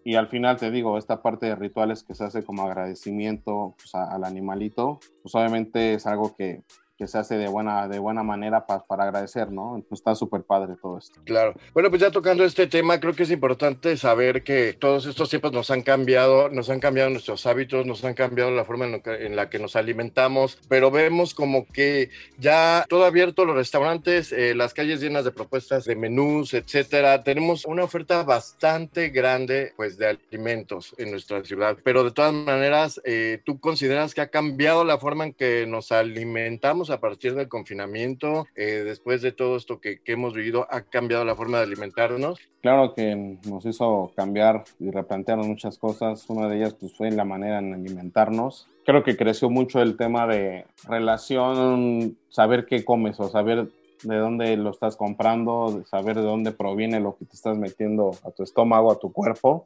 Y 0.05 0.17
al 0.17 0.29
final 0.29 0.59
te 0.59 0.71
digo, 0.71 0.99
esta 0.99 1.23
parte 1.23 1.47
de 1.47 1.57
rituales 1.57 2.02
que 2.02 2.14
se 2.14 2.25
hace 2.25 2.45
como 2.45 2.64
agradecimiento 2.64 3.75
pues, 3.79 3.95
al 3.95 4.25
animalito, 4.25 5.00
pues 5.23 5.35
obviamente 5.35 5.95
es 5.95 6.07
algo 6.07 6.37
que 6.37 6.64
que 7.00 7.09
se 7.09 7.16
hace 7.16 7.38
de 7.38 7.49
buena, 7.49 7.88
de 7.88 7.99
buena 7.99 8.23
manera 8.23 8.66
para 8.66 8.85
agradecer, 8.90 9.50
¿no? 9.50 9.83
está 9.90 10.14
súper 10.14 10.42
padre 10.42 10.75
todo 10.83 10.99
esto. 10.99 11.19
Claro. 11.25 11.54
Bueno, 11.73 11.88
pues 11.88 12.02
ya 12.02 12.11
tocando 12.11 12.45
este 12.45 12.66
tema, 12.66 13.00
creo 13.00 13.14
que 13.14 13.23
es 13.23 13.30
importante 13.30 13.97
saber 13.97 14.45
que 14.45 14.75
todos 14.75 15.07
estos 15.07 15.30
tiempos 15.30 15.50
nos 15.50 15.71
han 15.71 15.80
cambiado, 15.80 16.50
nos 16.50 16.69
han 16.69 16.78
cambiado 16.78 17.09
nuestros 17.09 17.47
hábitos, 17.47 17.87
nos 17.87 18.04
han 18.04 18.12
cambiado 18.12 18.50
la 18.50 18.66
forma 18.66 18.85
en, 18.85 19.35
la 19.35 19.49
que 19.49 19.59
nos 19.59 19.76
alimentamos, 19.76 20.59
pero 20.69 20.90
vemos 20.90 21.33
como 21.33 21.66
que 21.66 22.11
ya 22.37 22.85
todo 22.87 23.07
abierto, 23.07 23.47
los 23.47 23.57
restaurantes, 23.57 24.30
eh, 24.30 24.54
las 24.54 24.75
calles 24.75 25.00
llenas 25.00 25.25
de 25.25 25.30
propuestas 25.30 25.87
de 25.87 25.97
menús, 25.97 26.52
etcétera. 26.52 27.25
Tenemos 27.25 27.64
una 27.64 27.83
oferta 27.83 28.25
bastante 28.25 29.09
grande, 29.09 29.73
pues, 29.75 29.97
de 29.97 30.19
alimentos 30.30 30.95
en 30.99 31.12
nuestra 31.12 31.42
ciudad, 31.47 31.78
pero 31.83 32.04
de 32.04 32.11
todas 32.11 32.35
maneras, 32.35 33.00
eh, 33.04 33.40
¿tú 33.47 33.59
consideras 33.59 34.12
que 34.12 34.21
ha 34.21 34.28
cambiado 34.28 34.85
la 34.85 34.99
forma 34.99 35.25
en 35.25 35.33
que 35.33 35.64
nos 35.66 35.92
alimentamos 35.92 36.89
a 36.90 37.00
partir 37.00 37.35
del 37.35 37.49
confinamiento? 37.49 38.47
Eh, 38.54 38.82
después 38.85 39.23
de 39.23 39.32
todo 39.32 39.56
esto 39.56 39.80
que, 39.80 40.00
que, 40.00 40.12
hemos 40.12 40.35
vivido, 40.35 40.66
¿ha 40.70 40.82
cambiado 40.82 41.25
la 41.25 41.35
forma 41.35 41.59
de 41.59 41.64
alimentarnos? 41.64 42.40
Claro 42.62 42.94
que 42.94 43.38
nos 43.47 43.64
hizo 43.66 44.12
cambiar 44.16 44.64
y 44.78 44.90
replantearnos 44.90 45.47
muchas 45.47 45.78
cosas. 45.78 46.28
Una 46.28 46.49
de 46.49 46.59
ellas 46.59 46.75
pues, 46.75 46.92
fue 46.94 47.11
la 47.11 47.25
manera 47.25 47.59
en 47.59 47.75
alimentarnos. 47.75 48.68
Creo 48.85 49.02
que 49.02 49.16
creció 49.16 49.50
mucho 49.50 49.80
el 49.80 49.97
tema 49.97 50.26
de 50.26 50.66
relación, 50.88 52.16
saber 52.28 52.66
qué 52.66 52.85
comes 52.85 53.20
o 53.20 53.28
saber 53.28 53.68
de 54.02 54.16
dónde 54.16 54.56
lo 54.56 54.70
estás 54.70 54.97
comprando, 54.97 55.85
saber 55.87 56.16
de 56.16 56.23
dónde 56.23 56.52
proviene 56.52 57.00
lo 57.00 57.16
que 57.16 57.25
te 57.25 57.37
estás 57.37 57.56
metiendo 57.56 58.12
a 58.25 58.30
tu 58.30 58.42
estómago, 58.42 58.90
a 58.90 58.99
tu 58.99 59.12
cuerpo. 59.12 59.64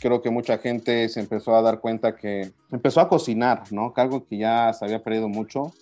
Creo 0.00 0.20
que 0.20 0.30
mucha 0.30 0.58
gente 0.58 1.08
se 1.08 1.20
empezó 1.20 1.56
a 1.56 1.62
dar 1.62 1.80
cuenta 1.80 2.16
que 2.16 2.50
empezó 2.70 3.00
a 3.00 3.08
cocinar, 3.08 3.62
¿no? 3.70 3.92
Algo 3.96 4.26
que 4.26 4.38
ya 4.38 4.72
se 4.72 4.84
había 4.84 5.02
perdido 5.02 5.28
mucho. 5.28 5.72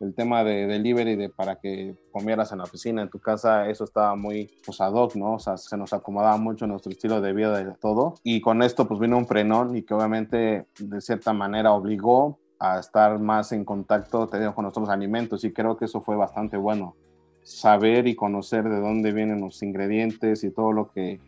El 0.00 0.14
tema 0.14 0.42
de 0.42 0.66
delivery, 0.66 1.14
de 1.14 1.28
para 1.28 1.56
que 1.56 1.94
comieras 2.10 2.52
en 2.52 2.58
la 2.58 2.64
oficina, 2.64 3.02
en 3.02 3.10
tu 3.10 3.18
casa, 3.18 3.68
eso 3.68 3.84
estaba 3.84 4.16
muy 4.16 4.50
pues, 4.64 4.80
ad 4.80 4.92
hoc, 4.94 5.14
¿no? 5.14 5.34
O 5.34 5.38
sea, 5.38 5.56
se 5.56 5.76
nos 5.76 5.92
acomodaba 5.92 6.38
mucho 6.38 6.66
nuestro 6.66 6.90
estilo 6.90 7.20
de 7.20 7.32
vida 7.32 7.62
de 7.62 7.72
todo. 7.74 8.14
Y 8.24 8.40
con 8.40 8.62
esto, 8.62 8.88
pues 8.88 8.98
vino 8.98 9.18
un 9.18 9.26
frenón 9.26 9.76
y 9.76 9.82
que 9.82 9.94
obviamente, 9.94 10.66
de 10.78 11.00
cierta 11.00 11.32
manera, 11.32 11.72
obligó 11.72 12.38
a 12.58 12.78
estar 12.78 13.18
más 13.18 13.52
en 13.52 13.64
contacto 13.64 14.28
con 14.54 14.62
nuestros 14.62 14.88
alimentos. 14.88 15.44
Y 15.44 15.52
creo 15.52 15.76
que 15.76 15.84
eso 15.84 16.00
fue 16.00 16.16
bastante 16.16 16.56
bueno 16.56 16.96
saber 17.42 18.06
y 18.06 18.14
conocer 18.14 18.68
de 18.68 18.80
dónde 18.80 19.12
vienen 19.12 19.40
los 19.40 19.62
ingredientes 19.62 20.44
y 20.44 20.50
todo 20.50 20.72
lo 20.72 20.90
que, 20.90 21.20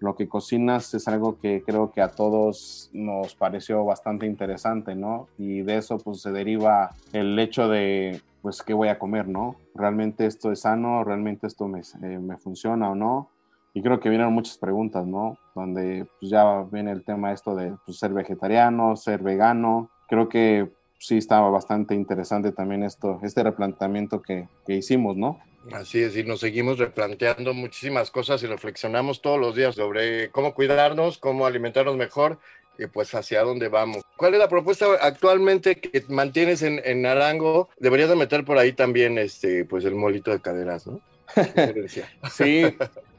lo 0.00 0.14
que 0.14 0.28
cocinas 0.28 0.94
es 0.94 1.08
algo 1.08 1.38
que 1.40 1.62
creo 1.62 1.92
que 1.92 2.00
a 2.00 2.08
todos 2.08 2.90
nos 2.92 3.34
pareció 3.34 3.84
bastante 3.84 4.26
interesante, 4.26 4.94
¿no? 4.94 5.28
Y 5.38 5.62
de 5.62 5.78
eso 5.78 5.98
pues 5.98 6.20
se 6.20 6.32
deriva 6.32 6.92
el 7.12 7.38
hecho 7.38 7.68
de, 7.68 8.20
pues, 8.42 8.62
¿qué 8.62 8.74
voy 8.74 8.88
a 8.88 8.98
comer, 8.98 9.28
no? 9.28 9.56
¿Realmente 9.74 10.26
esto 10.26 10.52
es 10.52 10.60
sano? 10.60 11.04
¿Realmente 11.04 11.46
esto 11.46 11.66
me, 11.68 11.80
eh, 11.80 12.18
me 12.18 12.36
funciona 12.36 12.90
o 12.90 12.94
no? 12.94 13.30
Y 13.72 13.82
creo 13.82 13.98
que 13.98 14.08
vienen 14.08 14.32
muchas 14.32 14.56
preguntas, 14.56 15.06
¿no? 15.06 15.36
Donde 15.54 16.06
pues, 16.20 16.30
ya 16.30 16.62
viene 16.70 16.92
el 16.92 17.02
tema 17.02 17.32
esto 17.32 17.56
de 17.56 17.74
pues, 17.84 17.98
ser 17.98 18.12
vegetariano, 18.12 18.96
ser 18.96 19.22
vegano. 19.22 19.90
Creo 20.08 20.28
que 20.28 20.70
sí 21.06 21.18
estaba 21.18 21.50
bastante 21.50 21.94
interesante 21.94 22.52
también 22.52 22.82
esto, 22.82 23.20
este 23.22 23.42
replanteamiento 23.42 24.22
que, 24.22 24.48
que 24.66 24.74
hicimos, 24.74 25.16
¿no? 25.16 25.40
Así 25.72 26.02
es, 26.02 26.16
y 26.16 26.24
nos 26.24 26.40
seguimos 26.40 26.78
replanteando 26.78 27.54
muchísimas 27.54 28.10
cosas 28.10 28.42
y 28.42 28.46
reflexionamos 28.46 29.22
todos 29.22 29.40
los 29.40 29.54
días 29.54 29.74
sobre 29.74 30.30
cómo 30.30 30.54
cuidarnos, 30.54 31.18
cómo 31.18 31.46
alimentarnos 31.46 31.96
mejor 31.96 32.38
y 32.78 32.86
pues 32.86 33.14
hacia 33.14 33.42
dónde 33.42 33.68
vamos. 33.68 34.02
¿Cuál 34.16 34.34
es 34.34 34.40
la 34.40 34.48
propuesta 34.48 34.86
actualmente 35.00 35.76
que 35.76 36.04
mantienes 36.08 36.62
en, 36.62 36.80
en 36.84 37.02
Narango? 37.02 37.70
Deberías 37.78 38.10
de 38.10 38.16
meter 38.16 38.44
por 38.44 38.58
ahí 38.58 38.72
también 38.72 39.16
este, 39.16 39.64
pues 39.64 39.84
el 39.84 39.94
molito 39.94 40.30
de 40.30 40.40
caderas, 40.40 40.86
¿no? 40.86 41.00
sí, 42.30 42.64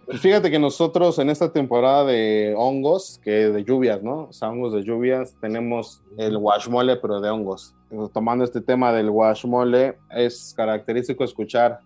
pues 0.05 0.19
fíjate 0.19 0.51
que 0.51 0.59
nosotros 0.59 1.19
en 1.19 1.29
esta 1.29 1.51
temporada 1.51 2.05
de 2.05 2.53
hongos, 2.57 3.19
que 3.23 3.49
de 3.49 3.63
lluvias, 3.63 4.01
¿no? 4.03 4.27
O 4.29 4.33
sea, 4.33 4.49
hongos 4.49 4.73
de 4.73 4.83
lluvias, 4.83 5.35
tenemos 5.41 6.01
el 6.17 6.37
guashmole, 6.37 6.95
pero 6.97 7.21
de 7.21 7.29
hongos. 7.29 7.73
Tomando 8.13 8.43
este 8.43 8.61
tema 8.61 8.91
del 8.91 9.09
guashmole, 9.09 9.97
es 10.11 10.53
característico 10.55 11.23
escuchar 11.23 11.79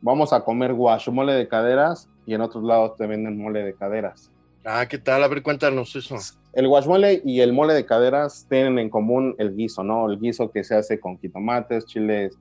vamos 0.00 0.32
a 0.32 0.40
comer 0.40 0.72
guachumole 0.72 1.32
de 1.32 1.48
caderas 1.48 2.08
y 2.26 2.34
en 2.34 2.40
otros 2.40 2.62
lados 2.62 2.96
te 2.96 3.06
venden 3.06 3.38
mole 3.38 3.62
de 3.62 3.74
caderas. 3.74 4.30
Ah, 4.64 4.86
¿qué 4.88 4.98
tal? 4.98 5.22
A 5.22 5.28
ver, 5.28 5.42
cuéntanos 5.42 5.94
eso. 5.94 6.16
El 6.52 6.68
guachmole 6.68 7.22
y 7.24 7.40
el 7.40 7.52
mole 7.52 7.74
de 7.74 7.84
caderas 7.84 8.46
tienen 8.48 8.78
en 8.78 8.90
común 8.90 9.34
el 9.38 9.54
guiso, 9.54 9.84
¿no? 9.84 10.08
El 10.10 10.18
guiso 10.18 10.50
que 10.50 10.64
se 10.64 10.74
hace 10.74 10.98
con 10.98 11.18
jitomates, 11.18 11.86
chiles 11.86 12.38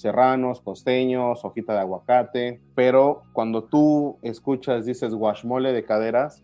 serranos, 0.00 0.60
costeños, 0.60 1.44
hojita 1.44 1.74
de 1.74 1.80
aguacate, 1.80 2.60
pero 2.74 3.22
cuando 3.32 3.64
tú 3.64 4.18
escuchas, 4.22 4.86
dices 4.86 5.14
guachmole 5.14 5.72
de 5.72 5.84
caderas, 5.84 6.42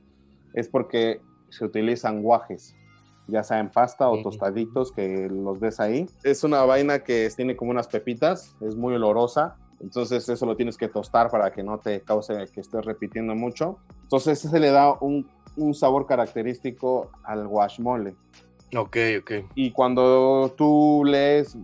es 0.55 0.69
porque 0.69 1.21
se 1.51 1.65
utilizan 1.65 2.23
guajes, 2.23 2.75
ya 3.29 3.43
sea 3.43 3.59
en 3.59 3.71
pasta 3.71 4.09
o 4.09 4.23
tostaditos 4.23 4.93
que 4.93 5.29
los 5.31 5.61
ves 5.61 5.81
ahí. 5.81 6.07
Es 6.23 6.45
una 6.45 6.65
vaina 6.65 7.01
que 7.01 7.29
tiene 7.37 7.57
como 7.57 7.71
unas 7.71 7.89
pepitas, 7.89 8.57
es 8.61 8.77
muy 8.77 8.95
olorosa 8.95 9.57
entonces 9.81 10.27
eso 10.29 10.47
lo 10.47 10.57
tienes 10.57 10.79
que 10.79 10.89
tostar 10.89 11.31
para 11.31 11.53
que 11.53 11.63
no 11.63 11.79
te 11.79 12.01
cause 12.01 12.35
que 12.53 12.61
estés 12.61 12.85
repitiendo 12.85 13.35
mucho. 13.35 13.79
Entonces 14.03 14.39
se 14.39 14.61
le 14.61 14.71
da 14.71 14.95
un, 15.01 15.29
un 15.57 15.75
sabor 15.75 16.07
característico 16.07 17.11
al 17.23 17.47
guashmole. 17.47 18.15
Ok, 18.75 18.97
ok. 19.21 19.33
Y 19.55 19.73
cuando 19.73 20.55
tú 20.57 21.03
lees 21.05 21.57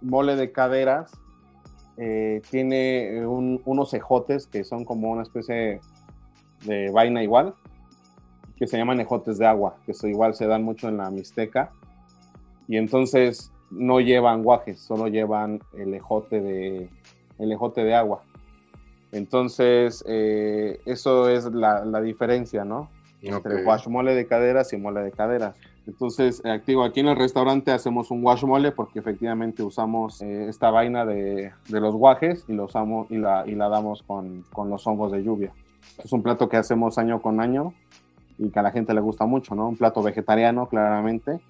mole 0.00 0.36
de 0.36 0.50
caderas, 0.50 1.12
eh, 1.98 2.42
tiene 2.50 3.26
unos 3.26 3.92
ejotes 3.92 4.46
que 4.46 4.62
son 4.64 4.84
como 4.84 5.10
una 5.10 5.22
especie 5.22 5.80
de 6.64 6.90
vaina 6.90 7.22
igual, 7.22 7.54
que 8.56 8.66
se 8.66 8.76
llaman 8.76 9.00
ejotes 9.00 9.38
de 9.38 9.46
agua, 9.46 9.76
que 9.84 9.92
eso 9.92 10.06
igual 10.06 10.34
se 10.34 10.46
dan 10.46 10.62
mucho 10.62 10.88
en 10.88 10.96
la 10.96 11.10
Mixteca. 11.10 11.70
Y 12.68 12.76
entonces 12.76 13.52
no 13.70 14.00
llevan 14.00 14.42
guajes, 14.42 14.80
solo 14.80 15.08
llevan 15.08 15.60
el 15.76 15.94
ejote 15.94 16.40
de, 16.40 16.88
el 17.38 17.52
ejote 17.52 17.84
de 17.84 17.94
agua. 17.94 18.22
Entonces, 19.12 20.04
eh, 20.06 20.80
eso 20.84 21.28
es 21.28 21.46
la, 21.46 22.00
diferencia, 22.00 22.64
¿no? 22.64 22.90
Entre 23.20 23.64
guachmole 23.64 24.14
de 24.14 24.26
caderas 24.26 24.72
y 24.72 24.76
mole 24.76 25.00
de 25.00 25.10
caderas. 25.10 25.56
Entonces, 25.86 26.42
eh, 26.44 26.50
activo, 26.50 26.84
aquí 26.84 27.00
en 27.00 27.08
el 27.08 27.16
restaurante 27.16 27.72
hacemos 27.72 28.10
un 28.10 28.22
guachmole 28.22 28.72
porque 28.72 28.98
efectivamente 28.98 29.62
usamos 29.62 30.20
eh, 30.22 30.48
esta 30.48 30.70
vaina 30.70 31.04
de, 31.04 31.52
los 31.70 31.94
guajes 31.94 32.44
y, 32.46 32.52
lo 32.52 32.64
usamos, 32.64 33.10
y, 33.10 33.16
la, 33.16 33.44
y 33.46 33.54
la 33.54 33.68
damos 33.68 34.02
con, 34.02 34.44
con, 34.52 34.70
los 34.70 34.86
hongos 34.86 35.12
de 35.12 35.22
lluvia. 35.22 35.52
Es 36.02 36.12
un 36.12 36.22
plato 36.22 36.48
que 36.48 36.58
hacemos 36.58 36.98
año 36.98 37.20
con 37.22 37.40
año 37.40 37.72
y 38.38 38.50
que 38.50 38.58
a 38.58 38.62
la 38.62 38.70
gente 38.70 38.94
le 38.94 39.00
gusta 39.00 39.26
mucho, 39.26 39.54
¿no? 39.54 39.68
Un 39.68 39.76
plato 39.76 40.02
vegetariano, 40.02 40.68
claramente, 40.68 41.40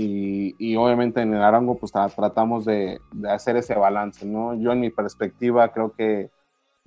y, 0.00 0.76
obviamente 0.76 1.20
en 1.22 1.34
el 1.34 1.42
Arango 1.42 1.76
pues 1.76 1.92
tratamos 1.92 2.64
de, 2.64 3.00
hacer 3.28 3.56
ese 3.56 3.74
balance, 3.74 4.24
¿no? 4.26 4.54
Yo 4.54 4.72
en 4.72 4.80
mi 4.80 4.90
perspectiva 4.90 5.68
creo 5.72 5.92
que 5.92 6.30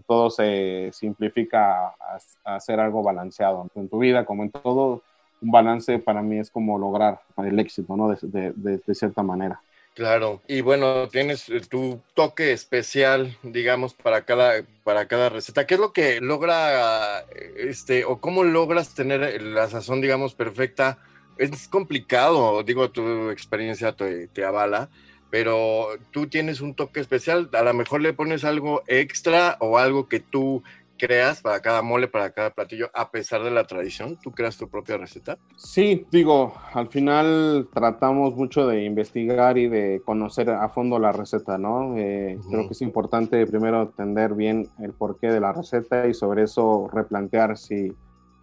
todo 0.01 0.29
se 0.29 0.89
simplifica 0.93 1.88
a, 1.88 2.55
hacer 2.55 2.79
algo 2.79 3.03
balanceado. 3.03 3.67
En 3.75 3.89
tu 3.89 4.00
vida, 4.00 4.25
como 4.25 4.43
en 4.43 4.51
todo, 4.51 5.01
un 5.41 5.51
balance 5.51 6.00
para 6.00 6.22
mí 6.22 6.38
es 6.38 6.50
como 6.50 6.77
lograr 6.77 7.22
el 7.38 7.60
éxito, 7.60 7.96
¿no? 7.96 8.10
De, 8.10 8.53
de, 8.55 8.96
cierta 8.96 9.24
manera. 9.24 9.60
Claro, 9.93 10.39
y 10.48 10.62
bueno, 10.62 11.10
tienes 11.10 11.50
eh, 11.50 11.60
tu 11.70 12.00
toque 12.13 12.53
especial, 12.53 13.36
digamos, 13.43 13.93
para 13.93 14.24
cada, 14.24 14.63
para 14.84 15.08
cada 15.08 15.29
receta. 15.29 15.67
¿Qué 15.67 15.74
es 15.74 15.79
lo 15.79 15.91
que 15.91 16.22
logra, 16.22 17.25
este, 17.58 18.05
o 18.05 18.20
cómo 18.20 18.43
logras 18.43 18.96
tener 18.96 19.41
la 19.41 19.67
sazón, 19.67 20.00
digamos, 20.00 20.34
perfecta 20.34 20.98
es 21.41 21.67
complicado, 21.67 22.62
digo, 22.63 22.91
tu 22.91 23.29
experiencia 23.29 23.91
te, 23.93 24.27
te, 24.27 24.46
avala, 24.46 24.89
pero 25.32 25.88
tú 26.12 26.28
tienes 26.28 26.62
un 26.62 26.76
toque 26.76 27.00
especial, 27.00 27.50
a 27.54 27.64
lo 27.64 27.74
mejor 27.74 28.02
le 28.02 28.14
pones 28.14 28.44
algo 28.44 28.84
extra 28.86 29.58
o 29.62 29.78
algo 29.78 30.08
que 30.10 30.20
tú 30.20 30.62
creas 31.02 31.42
para 31.42 31.62
cada 31.62 31.82
mole, 31.82 32.08
para 32.08 32.30
cada 32.30 32.52
platillo, 32.52 32.92
a 32.94 33.10
pesar 33.10 33.42
de 33.42 33.50
la 33.50 33.66
tradición, 33.66 34.20
tú 34.22 34.32
creas 34.32 34.58
tu 34.58 34.70
propia 34.70 34.98
receta. 34.98 35.40
Sí, 35.56 36.06
digo, 36.12 36.54
al 36.74 36.90
final 36.90 37.68
tratamos 37.74 38.36
mucho 38.36 38.68
de 38.68 38.84
investigar 38.84 39.58
y 39.58 39.68
de 39.68 40.04
conocer 40.06 40.52
a 40.52 40.70
fondo 40.70 41.00
la 41.00 41.12
receta, 41.12 41.58
¿no? 41.58 41.98
Eh, 41.98 42.38
creo 42.48 42.68
que 42.68 42.74
es 42.74 42.82
importante 42.84 43.48
primero 43.48 43.82
entender 43.82 44.36
bien 44.36 44.70
el 44.80 44.94
porqué 44.94 45.32
de 45.32 45.40
la 45.40 45.54
receta 45.54 46.08
y 46.08 46.14
sobre 46.14 46.44
eso 46.44 46.88
replantear 46.94 47.58
si 47.58 47.92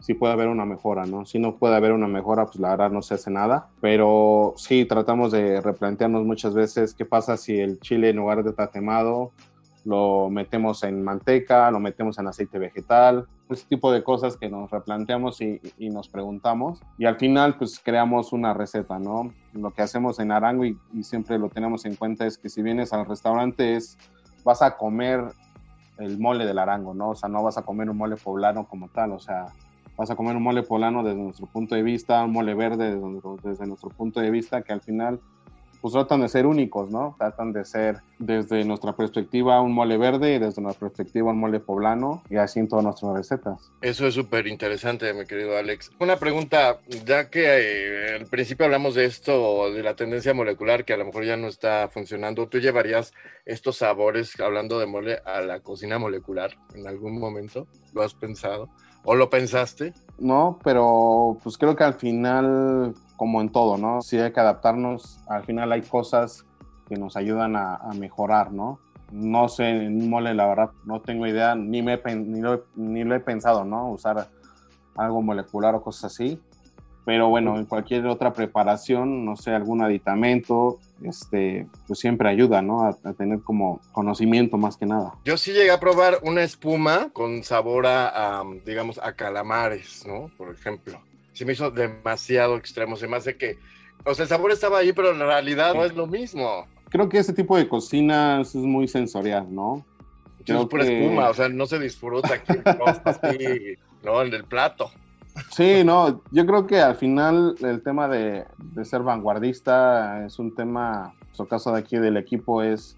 sí 0.00 0.14
puede 0.14 0.32
haber 0.32 0.48
una 0.48 0.64
mejora, 0.64 1.06
¿no? 1.06 1.24
Si 1.26 1.38
no 1.38 1.56
puede 1.56 1.76
haber 1.76 1.92
una 1.92 2.08
mejora, 2.08 2.46
pues 2.46 2.58
la 2.58 2.70
verdad 2.70 2.90
no 2.90 3.02
se 3.02 3.14
hace 3.14 3.30
nada, 3.30 3.68
pero 3.80 4.54
sí 4.56 4.84
tratamos 4.84 5.32
de 5.32 5.60
replantearnos 5.60 6.24
muchas 6.24 6.54
veces 6.54 6.94
qué 6.94 7.04
pasa 7.04 7.36
si 7.36 7.58
el 7.58 7.80
chile 7.80 8.10
en 8.10 8.16
lugar 8.16 8.42
de 8.42 8.50
estar 8.50 8.70
quemado 8.70 9.32
lo 9.84 10.28
metemos 10.28 10.82
en 10.82 11.02
manteca, 11.02 11.70
lo 11.70 11.80
metemos 11.80 12.18
en 12.18 12.26
aceite 12.26 12.58
vegetal, 12.58 13.26
ese 13.48 13.66
tipo 13.66 13.90
de 13.90 14.04
cosas 14.04 14.36
que 14.36 14.50
nos 14.50 14.70
replanteamos 14.70 15.40
y, 15.40 15.60
y, 15.78 15.88
nos 15.88 16.08
preguntamos. 16.08 16.82
Y 16.98 17.06
al 17.06 17.16
final, 17.16 17.56
pues 17.56 17.80
creamos 17.82 18.34
una 18.34 18.52
receta, 18.52 18.98
¿no? 18.98 19.32
Lo 19.54 19.70
que 19.70 19.80
hacemos 19.80 20.18
en 20.18 20.32
Arango 20.32 20.66
y, 20.66 20.78
y, 20.92 21.04
siempre 21.04 21.38
lo 21.38 21.48
tenemos 21.48 21.86
en 21.86 21.96
cuenta 21.96 22.26
es 22.26 22.36
que 22.36 22.50
si 22.50 22.60
vienes 22.60 22.92
al 22.92 23.06
restaurante 23.06 23.76
es, 23.76 23.96
vas 24.44 24.60
a 24.60 24.76
comer 24.76 25.24
el 25.96 26.18
mole 26.18 26.44
del 26.44 26.58
Arango, 26.58 26.92
¿no? 26.92 27.10
O 27.10 27.14
sea, 27.14 27.30
no 27.30 27.42
vas 27.42 27.56
a 27.56 27.62
comer 27.62 27.88
un 27.88 27.96
mole 27.96 28.16
poblano 28.16 28.66
como 28.68 28.88
tal, 28.88 29.12
o 29.12 29.18
sea, 29.18 29.46
vas 29.98 30.10
a 30.10 30.16
comer 30.16 30.36
un 30.36 30.42
mole 30.44 30.62
polano 30.62 31.02
desde 31.02 31.18
nuestro 31.18 31.46
punto 31.46 31.74
de 31.74 31.82
vista, 31.82 32.24
un 32.24 32.32
mole 32.32 32.54
verde 32.54 32.96
desde, 33.42 33.66
nuestro 33.66 33.90
punto 33.90 34.20
de 34.20 34.30
vista, 34.30 34.62
que 34.62 34.72
al 34.72 34.80
final 34.80 35.20
pues 35.80 35.94
tratan 35.94 36.22
de 36.22 36.28
ser 36.28 36.46
únicos, 36.46 36.90
¿no? 36.90 37.14
Tratan 37.18 37.52
de 37.52 37.64
ser 37.64 37.98
desde 38.18 38.64
nuestra 38.64 38.96
perspectiva 38.96 39.60
un 39.60 39.72
mole 39.72 39.96
verde 39.96 40.34
y 40.34 40.38
desde 40.40 40.60
nuestra 40.60 40.88
perspectiva 40.88 41.30
un 41.30 41.38
mole 41.38 41.60
poblano 41.60 42.22
y 42.28 42.36
así 42.36 42.58
en 42.58 42.66
todas 42.66 42.84
nuestras 42.84 43.14
recetas. 43.14 43.70
Eso 43.80 44.08
es 44.08 44.14
súper 44.14 44.48
interesante, 44.48 45.12
mi 45.14 45.24
querido 45.24 45.56
Alex. 45.56 45.92
Una 46.00 46.16
pregunta, 46.16 46.78
ya 47.04 47.30
que 47.30 47.44
eh, 47.44 48.16
al 48.16 48.26
principio 48.26 48.66
hablamos 48.66 48.96
de 48.96 49.04
esto, 49.04 49.72
de 49.72 49.82
la 49.84 49.94
tendencia 49.94 50.34
molecular 50.34 50.84
que 50.84 50.94
a 50.94 50.96
lo 50.96 51.04
mejor 51.04 51.24
ya 51.24 51.36
no 51.36 51.46
está 51.46 51.88
funcionando, 51.88 52.48
¿tú 52.48 52.58
llevarías 52.58 53.12
estos 53.46 53.76
sabores, 53.76 54.38
hablando 54.40 54.80
de 54.80 54.86
mole, 54.86 55.18
a 55.24 55.40
la 55.42 55.60
cocina 55.60 55.98
molecular 55.98 56.56
en 56.74 56.88
algún 56.88 57.20
momento? 57.20 57.68
¿Lo 57.94 58.02
has 58.02 58.14
pensado? 58.14 58.68
¿O 59.04 59.14
lo 59.14 59.30
pensaste? 59.30 59.94
No, 60.18 60.58
pero 60.64 61.38
pues 61.42 61.56
creo 61.56 61.76
que 61.76 61.84
al 61.84 61.94
final, 61.94 62.94
como 63.16 63.40
en 63.40 63.50
todo, 63.50 63.78
¿no? 63.78 64.02
Si 64.02 64.18
hay 64.18 64.32
que 64.32 64.40
adaptarnos, 64.40 65.20
al 65.28 65.44
final 65.44 65.72
hay 65.72 65.82
cosas 65.82 66.44
que 66.88 66.96
nos 66.96 67.16
ayudan 67.16 67.56
a, 67.56 67.78
mejorar, 67.94 68.52
¿no? 68.52 68.80
No 69.10 69.48
sé, 69.48 69.88
mole, 69.90 70.34
la 70.34 70.46
verdad, 70.46 70.70
no 70.84 71.00
tengo 71.00 71.26
idea, 71.26 71.54
ni, 71.54 71.82
me, 71.82 71.98
ni, 72.14 72.40
lo, 72.40 72.64
ni 72.76 73.04
lo 73.04 73.14
he 73.14 73.20
pensado, 73.20 73.64
¿no? 73.64 73.90
Usar 73.90 74.28
algo 74.96 75.22
molecular 75.22 75.74
o 75.74 75.82
cosas 75.82 76.12
así. 76.12 76.40
Pero 77.08 77.30
bueno, 77.30 77.56
en 77.56 77.64
cualquier 77.64 78.04
otra 78.04 78.34
preparación, 78.34 79.24
no 79.24 79.34
sé, 79.34 79.52
algún 79.52 79.80
aditamento, 79.80 80.78
este, 81.02 81.66
pues 81.86 81.98
siempre 81.98 82.28
ayuda, 82.28 82.60
¿no? 82.60 82.82
A, 82.82 83.14
tener 83.14 83.40
como 83.40 83.80
conocimiento 83.92 84.58
más 84.58 84.76
que 84.76 84.84
nada. 84.84 85.14
Yo 85.24 85.38
sí 85.38 85.52
llegué 85.52 85.70
a 85.70 85.80
probar 85.80 86.18
una 86.22 86.42
espuma 86.42 87.08
con 87.14 87.42
sabor 87.44 87.86
a, 87.86 88.44
digamos, 88.66 89.00
a 89.02 89.14
calamares, 89.14 90.04
¿no? 90.06 90.30
Por 90.36 90.54
ejemplo. 90.54 91.00
Se 91.32 91.46
me 91.46 91.54
hizo 91.54 91.70
demasiado 91.70 92.58
extremo, 92.58 92.94
se 92.94 93.08
me 93.08 93.16
hace 93.16 93.38
que, 93.38 93.56
o 94.04 94.14
sea, 94.14 94.24
el 94.24 94.28
sabor 94.28 94.52
estaba 94.52 94.76
ahí, 94.76 94.92
pero 94.92 95.12
en 95.12 95.20
realidad 95.20 95.72
no 95.72 95.86
es 95.86 95.94
lo 95.94 96.06
mismo. 96.06 96.66
Creo 96.90 97.08
que 97.08 97.16
ese 97.16 97.32
tipo 97.32 97.56
de 97.56 97.66
cocina 97.66 98.42
es 98.42 98.54
muy 98.54 98.86
sensorial, 98.86 99.46
¿no? 99.48 99.82
es 100.44 100.66
pura 100.66 100.84
espuma, 100.84 101.30
o 101.30 101.34
sea, 101.34 101.48
no 101.48 101.64
se 101.64 101.78
disfruta 101.78 102.34
aquí, 102.34 102.52
¿no? 104.02 104.22
En 104.22 104.34
el 104.34 104.44
plato. 104.44 104.90
Sí, 105.50 105.82
no, 105.84 106.22
yo 106.30 106.46
creo 106.46 106.66
que 106.66 106.80
al 106.80 106.96
final 106.96 107.54
el 107.60 107.82
tema 107.82 108.08
de, 108.08 108.46
ser 108.84 109.02
vanguardista 109.02 110.24
es 110.24 110.38
un 110.38 110.54
tema, 110.54 111.14
en 111.14 111.26
nuestro 111.26 111.48
caso 111.48 111.72
de 111.72 111.80
aquí 111.80 111.96
del 111.96 112.16
equipo 112.16 112.62
es, 112.62 112.96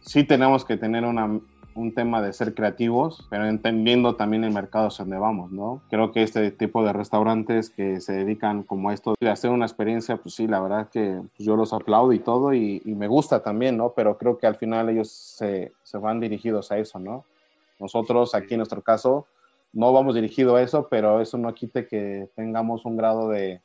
sí 0.00 0.24
tenemos 0.24 0.64
que 0.64 0.76
tener 0.76 1.04
una, 1.04 1.40
un 1.74 1.94
tema 1.94 2.22
de 2.22 2.32
ser 2.32 2.54
creativos, 2.54 3.26
pero 3.30 3.46
entendiendo 3.46 4.16
también 4.16 4.44
el 4.44 4.52
mercado 4.52 4.88
hacia 4.88 5.04
donde 5.04 5.18
vamos, 5.18 5.50
¿no? 5.52 5.80
Creo 5.90 6.12
que 6.12 6.22
este 6.22 6.50
tipo 6.50 6.84
de 6.84 6.92
restaurantes 6.92 7.70
que 7.70 8.00
se 8.00 8.12
dedican 8.12 8.62
como 8.62 8.90
a 8.90 8.94
esto 8.94 9.14
de 9.20 9.30
hacer 9.30 9.50
una 9.50 9.66
experiencia, 9.66 10.16
pues 10.16 10.34
sí, 10.34 10.46
la 10.46 10.60
verdad 10.60 10.88
que 10.90 11.20
yo 11.38 11.56
los 11.56 11.72
aplaudo 11.72 12.12
y 12.12 12.20
todo 12.20 12.54
y, 12.54 12.80
y 12.84 12.94
me 12.94 13.08
gusta 13.08 13.42
también, 13.42 13.76
¿no? 13.76 13.92
Pero 13.94 14.18
creo 14.18 14.38
que 14.38 14.46
al 14.46 14.56
final 14.56 14.88
ellos 14.88 15.10
se, 15.10 15.72
se 15.82 15.98
van 15.98 16.20
dirigidos 16.20 16.72
a 16.72 16.78
eso, 16.78 16.98
¿no? 16.98 17.24
Nosotros 17.78 18.34
aquí 18.34 18.54
en 18.54 18.58
nuestro 18.58 18.82
caso 18.82 19.26
no 19.78 19.92
vamos 19.92 20.16
dirigido 20.16 20.56
a 20.56 20.62
eso, 20.62 20.88
pero 20.90 21.20
eso 21.20 21.38
no 21.38 21.54
quite 21.54 21.86
que 21.86 22.28
tengamos 22.34 22.84
un 22.84 22.96
grado 22.96 23.28
de 23.28 23.60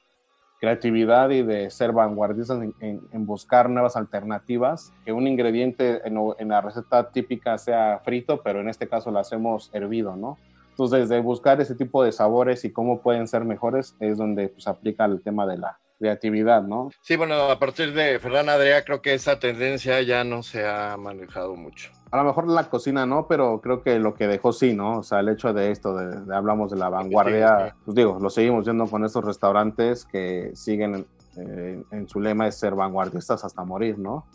creatividad 0.59 1.31
y 1.31 1.41
de 1.41 1.71
ser 1.71 1.91
vanguardistas 1.91 2.61
en, 2.79 3.25
buscar 3.25 3.67
nuevas 3.67 3.95
alternativas, 3.95 4.93
que 5.03 5.11
un 5.11 5.27
ingrediente 5.27 6.01
en, 6.05 6.49
la 6.49 6.61
receta 6.61 7.09
típica 7.09 7.57
sea 7.57 7.99
frito, 8.05 8.43
pero 8.43 8.61
en 8.61 8.69
este 8.69 8.87
caso 8.87 9.09
lo 9.09 9.17
hacemos 9.17 9.71
hervido, 9.73 10.15
¿no? 10.15 10.37
Entonces, 10.69 11.09
de 11.09 11.19
buscar 11.19 11.59
ese 11.59 11.73
tipo 11.73 12.03
de 12.03 12.11
sabores 12.11 12.63
y 12.63 12.71
cómo 12.71 13.01
pueden 13.01 13.27
ser 13.27 13.43
mejores 13.43 13.95
es 13.99 14.19
donde 14.19 14.49
pues, 14.49 14.67
aplica 14.67 15.05
el 15.05 15.19
tema 15.23 15.47
de 15.47 15.57
la 15.57 15.79
creatividad, 15.97 16.61
¿no? 16.61 16.91
Sí, 17.01 17.15
bueno, 17.15 17.49
a 17.49 17.57
partir 17.57 17.91
de 17.91 18.21
Adrià 18.21 18.83
creo 18.85 19.01
que 19.01 19.15
esa 19.15 19.39
tendencia 19.39 19.99
ya 20.03 20.23
no 20.23 20.43
se 20.43 20.63
ha 20.67 20.95
manejado 20.95 21.55
mucho 21.55 21.89
a 22.13 22.17
lo 22.17 22.25
mejor 22.25 22.47
la 22.47 22.69
cocina 22.69 23.07
no, 23.07 23.25
pero 23.25 23.59
creo 23.59 23.81
que 23.81 23.97
lo 23.97 24.13
que 24.13 24.27
dejó 24.27 24.53
sí, 24.53 24.75
¿no? 24.75 24.99
O 24.99 25.03
sea, 25.03 25.21
el 25.21 25.29
hecho 25.29 25.51
de 25.51 25.71
esto, 25.71 25.97
de, 25.97 26.35
hablamos 26.35 26.69
de 26.69 26.77
la 26.77 26.87
vanguardia, 26.87 27.75
pues 27.83 27.95
digo, 27.95 28.19
lo 28.21 28.29
seguimos 28.29 28.65
viendo 28.65 28.85
con 28.85 29.03
estos 29.03 29.25
restaurantes 29.25 30.05
que 30.05 30.51
siguen 30.53 31.07
eh, 31.37 31.83
en 31.89 32.07
su 32.07 32.19
lema 32.19 32.45
de 32.45 32.51
ser 32.51 32.75
vanguardistas 32.75 33.43
hasta 33.43 33.63
morir, 33.63 33.97
¿no? 33.97 34.27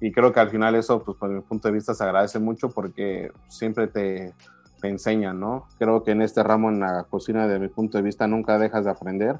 Y 0.00 0.12
creo 0.12 0.34
que 0.34 0.40
al 0.40 0.50
final 0.50 0.74
eso, 0.74 1.02
pues 1.02 1.16
por 1.16 1.30
mi 1.30 1.40
punto 1.40 1.68
de 1.68 1.72
vista, 1.72 1.94
se 1.94 2.04
agradece 2.04 2.38
mucho 2.40 2.68
porque 2.68 3.32
siempre 3.48 3.86
te, 3.86 4.34
te 4.82 4.88
enseñan, 4.88 5.40
¿no? 5.40 5.66
Creo 5.78 6.02
que 6.02 6.10
en 6.10 6.20
este 6.20 6.42
ramo, 6.42 6.68
en 6.68 6.80
la 6.80 7.04
cocina, 7.04 7.48
de 7.48 7.58
mi 7.58 7.68
punto 7.68 7.96
de 7.96 8.04
vista, 8.04 8.26
nunca 8.26 8.58
dejas 8.58 8.84
de 8.84 8.90
aprender 8.90 9.38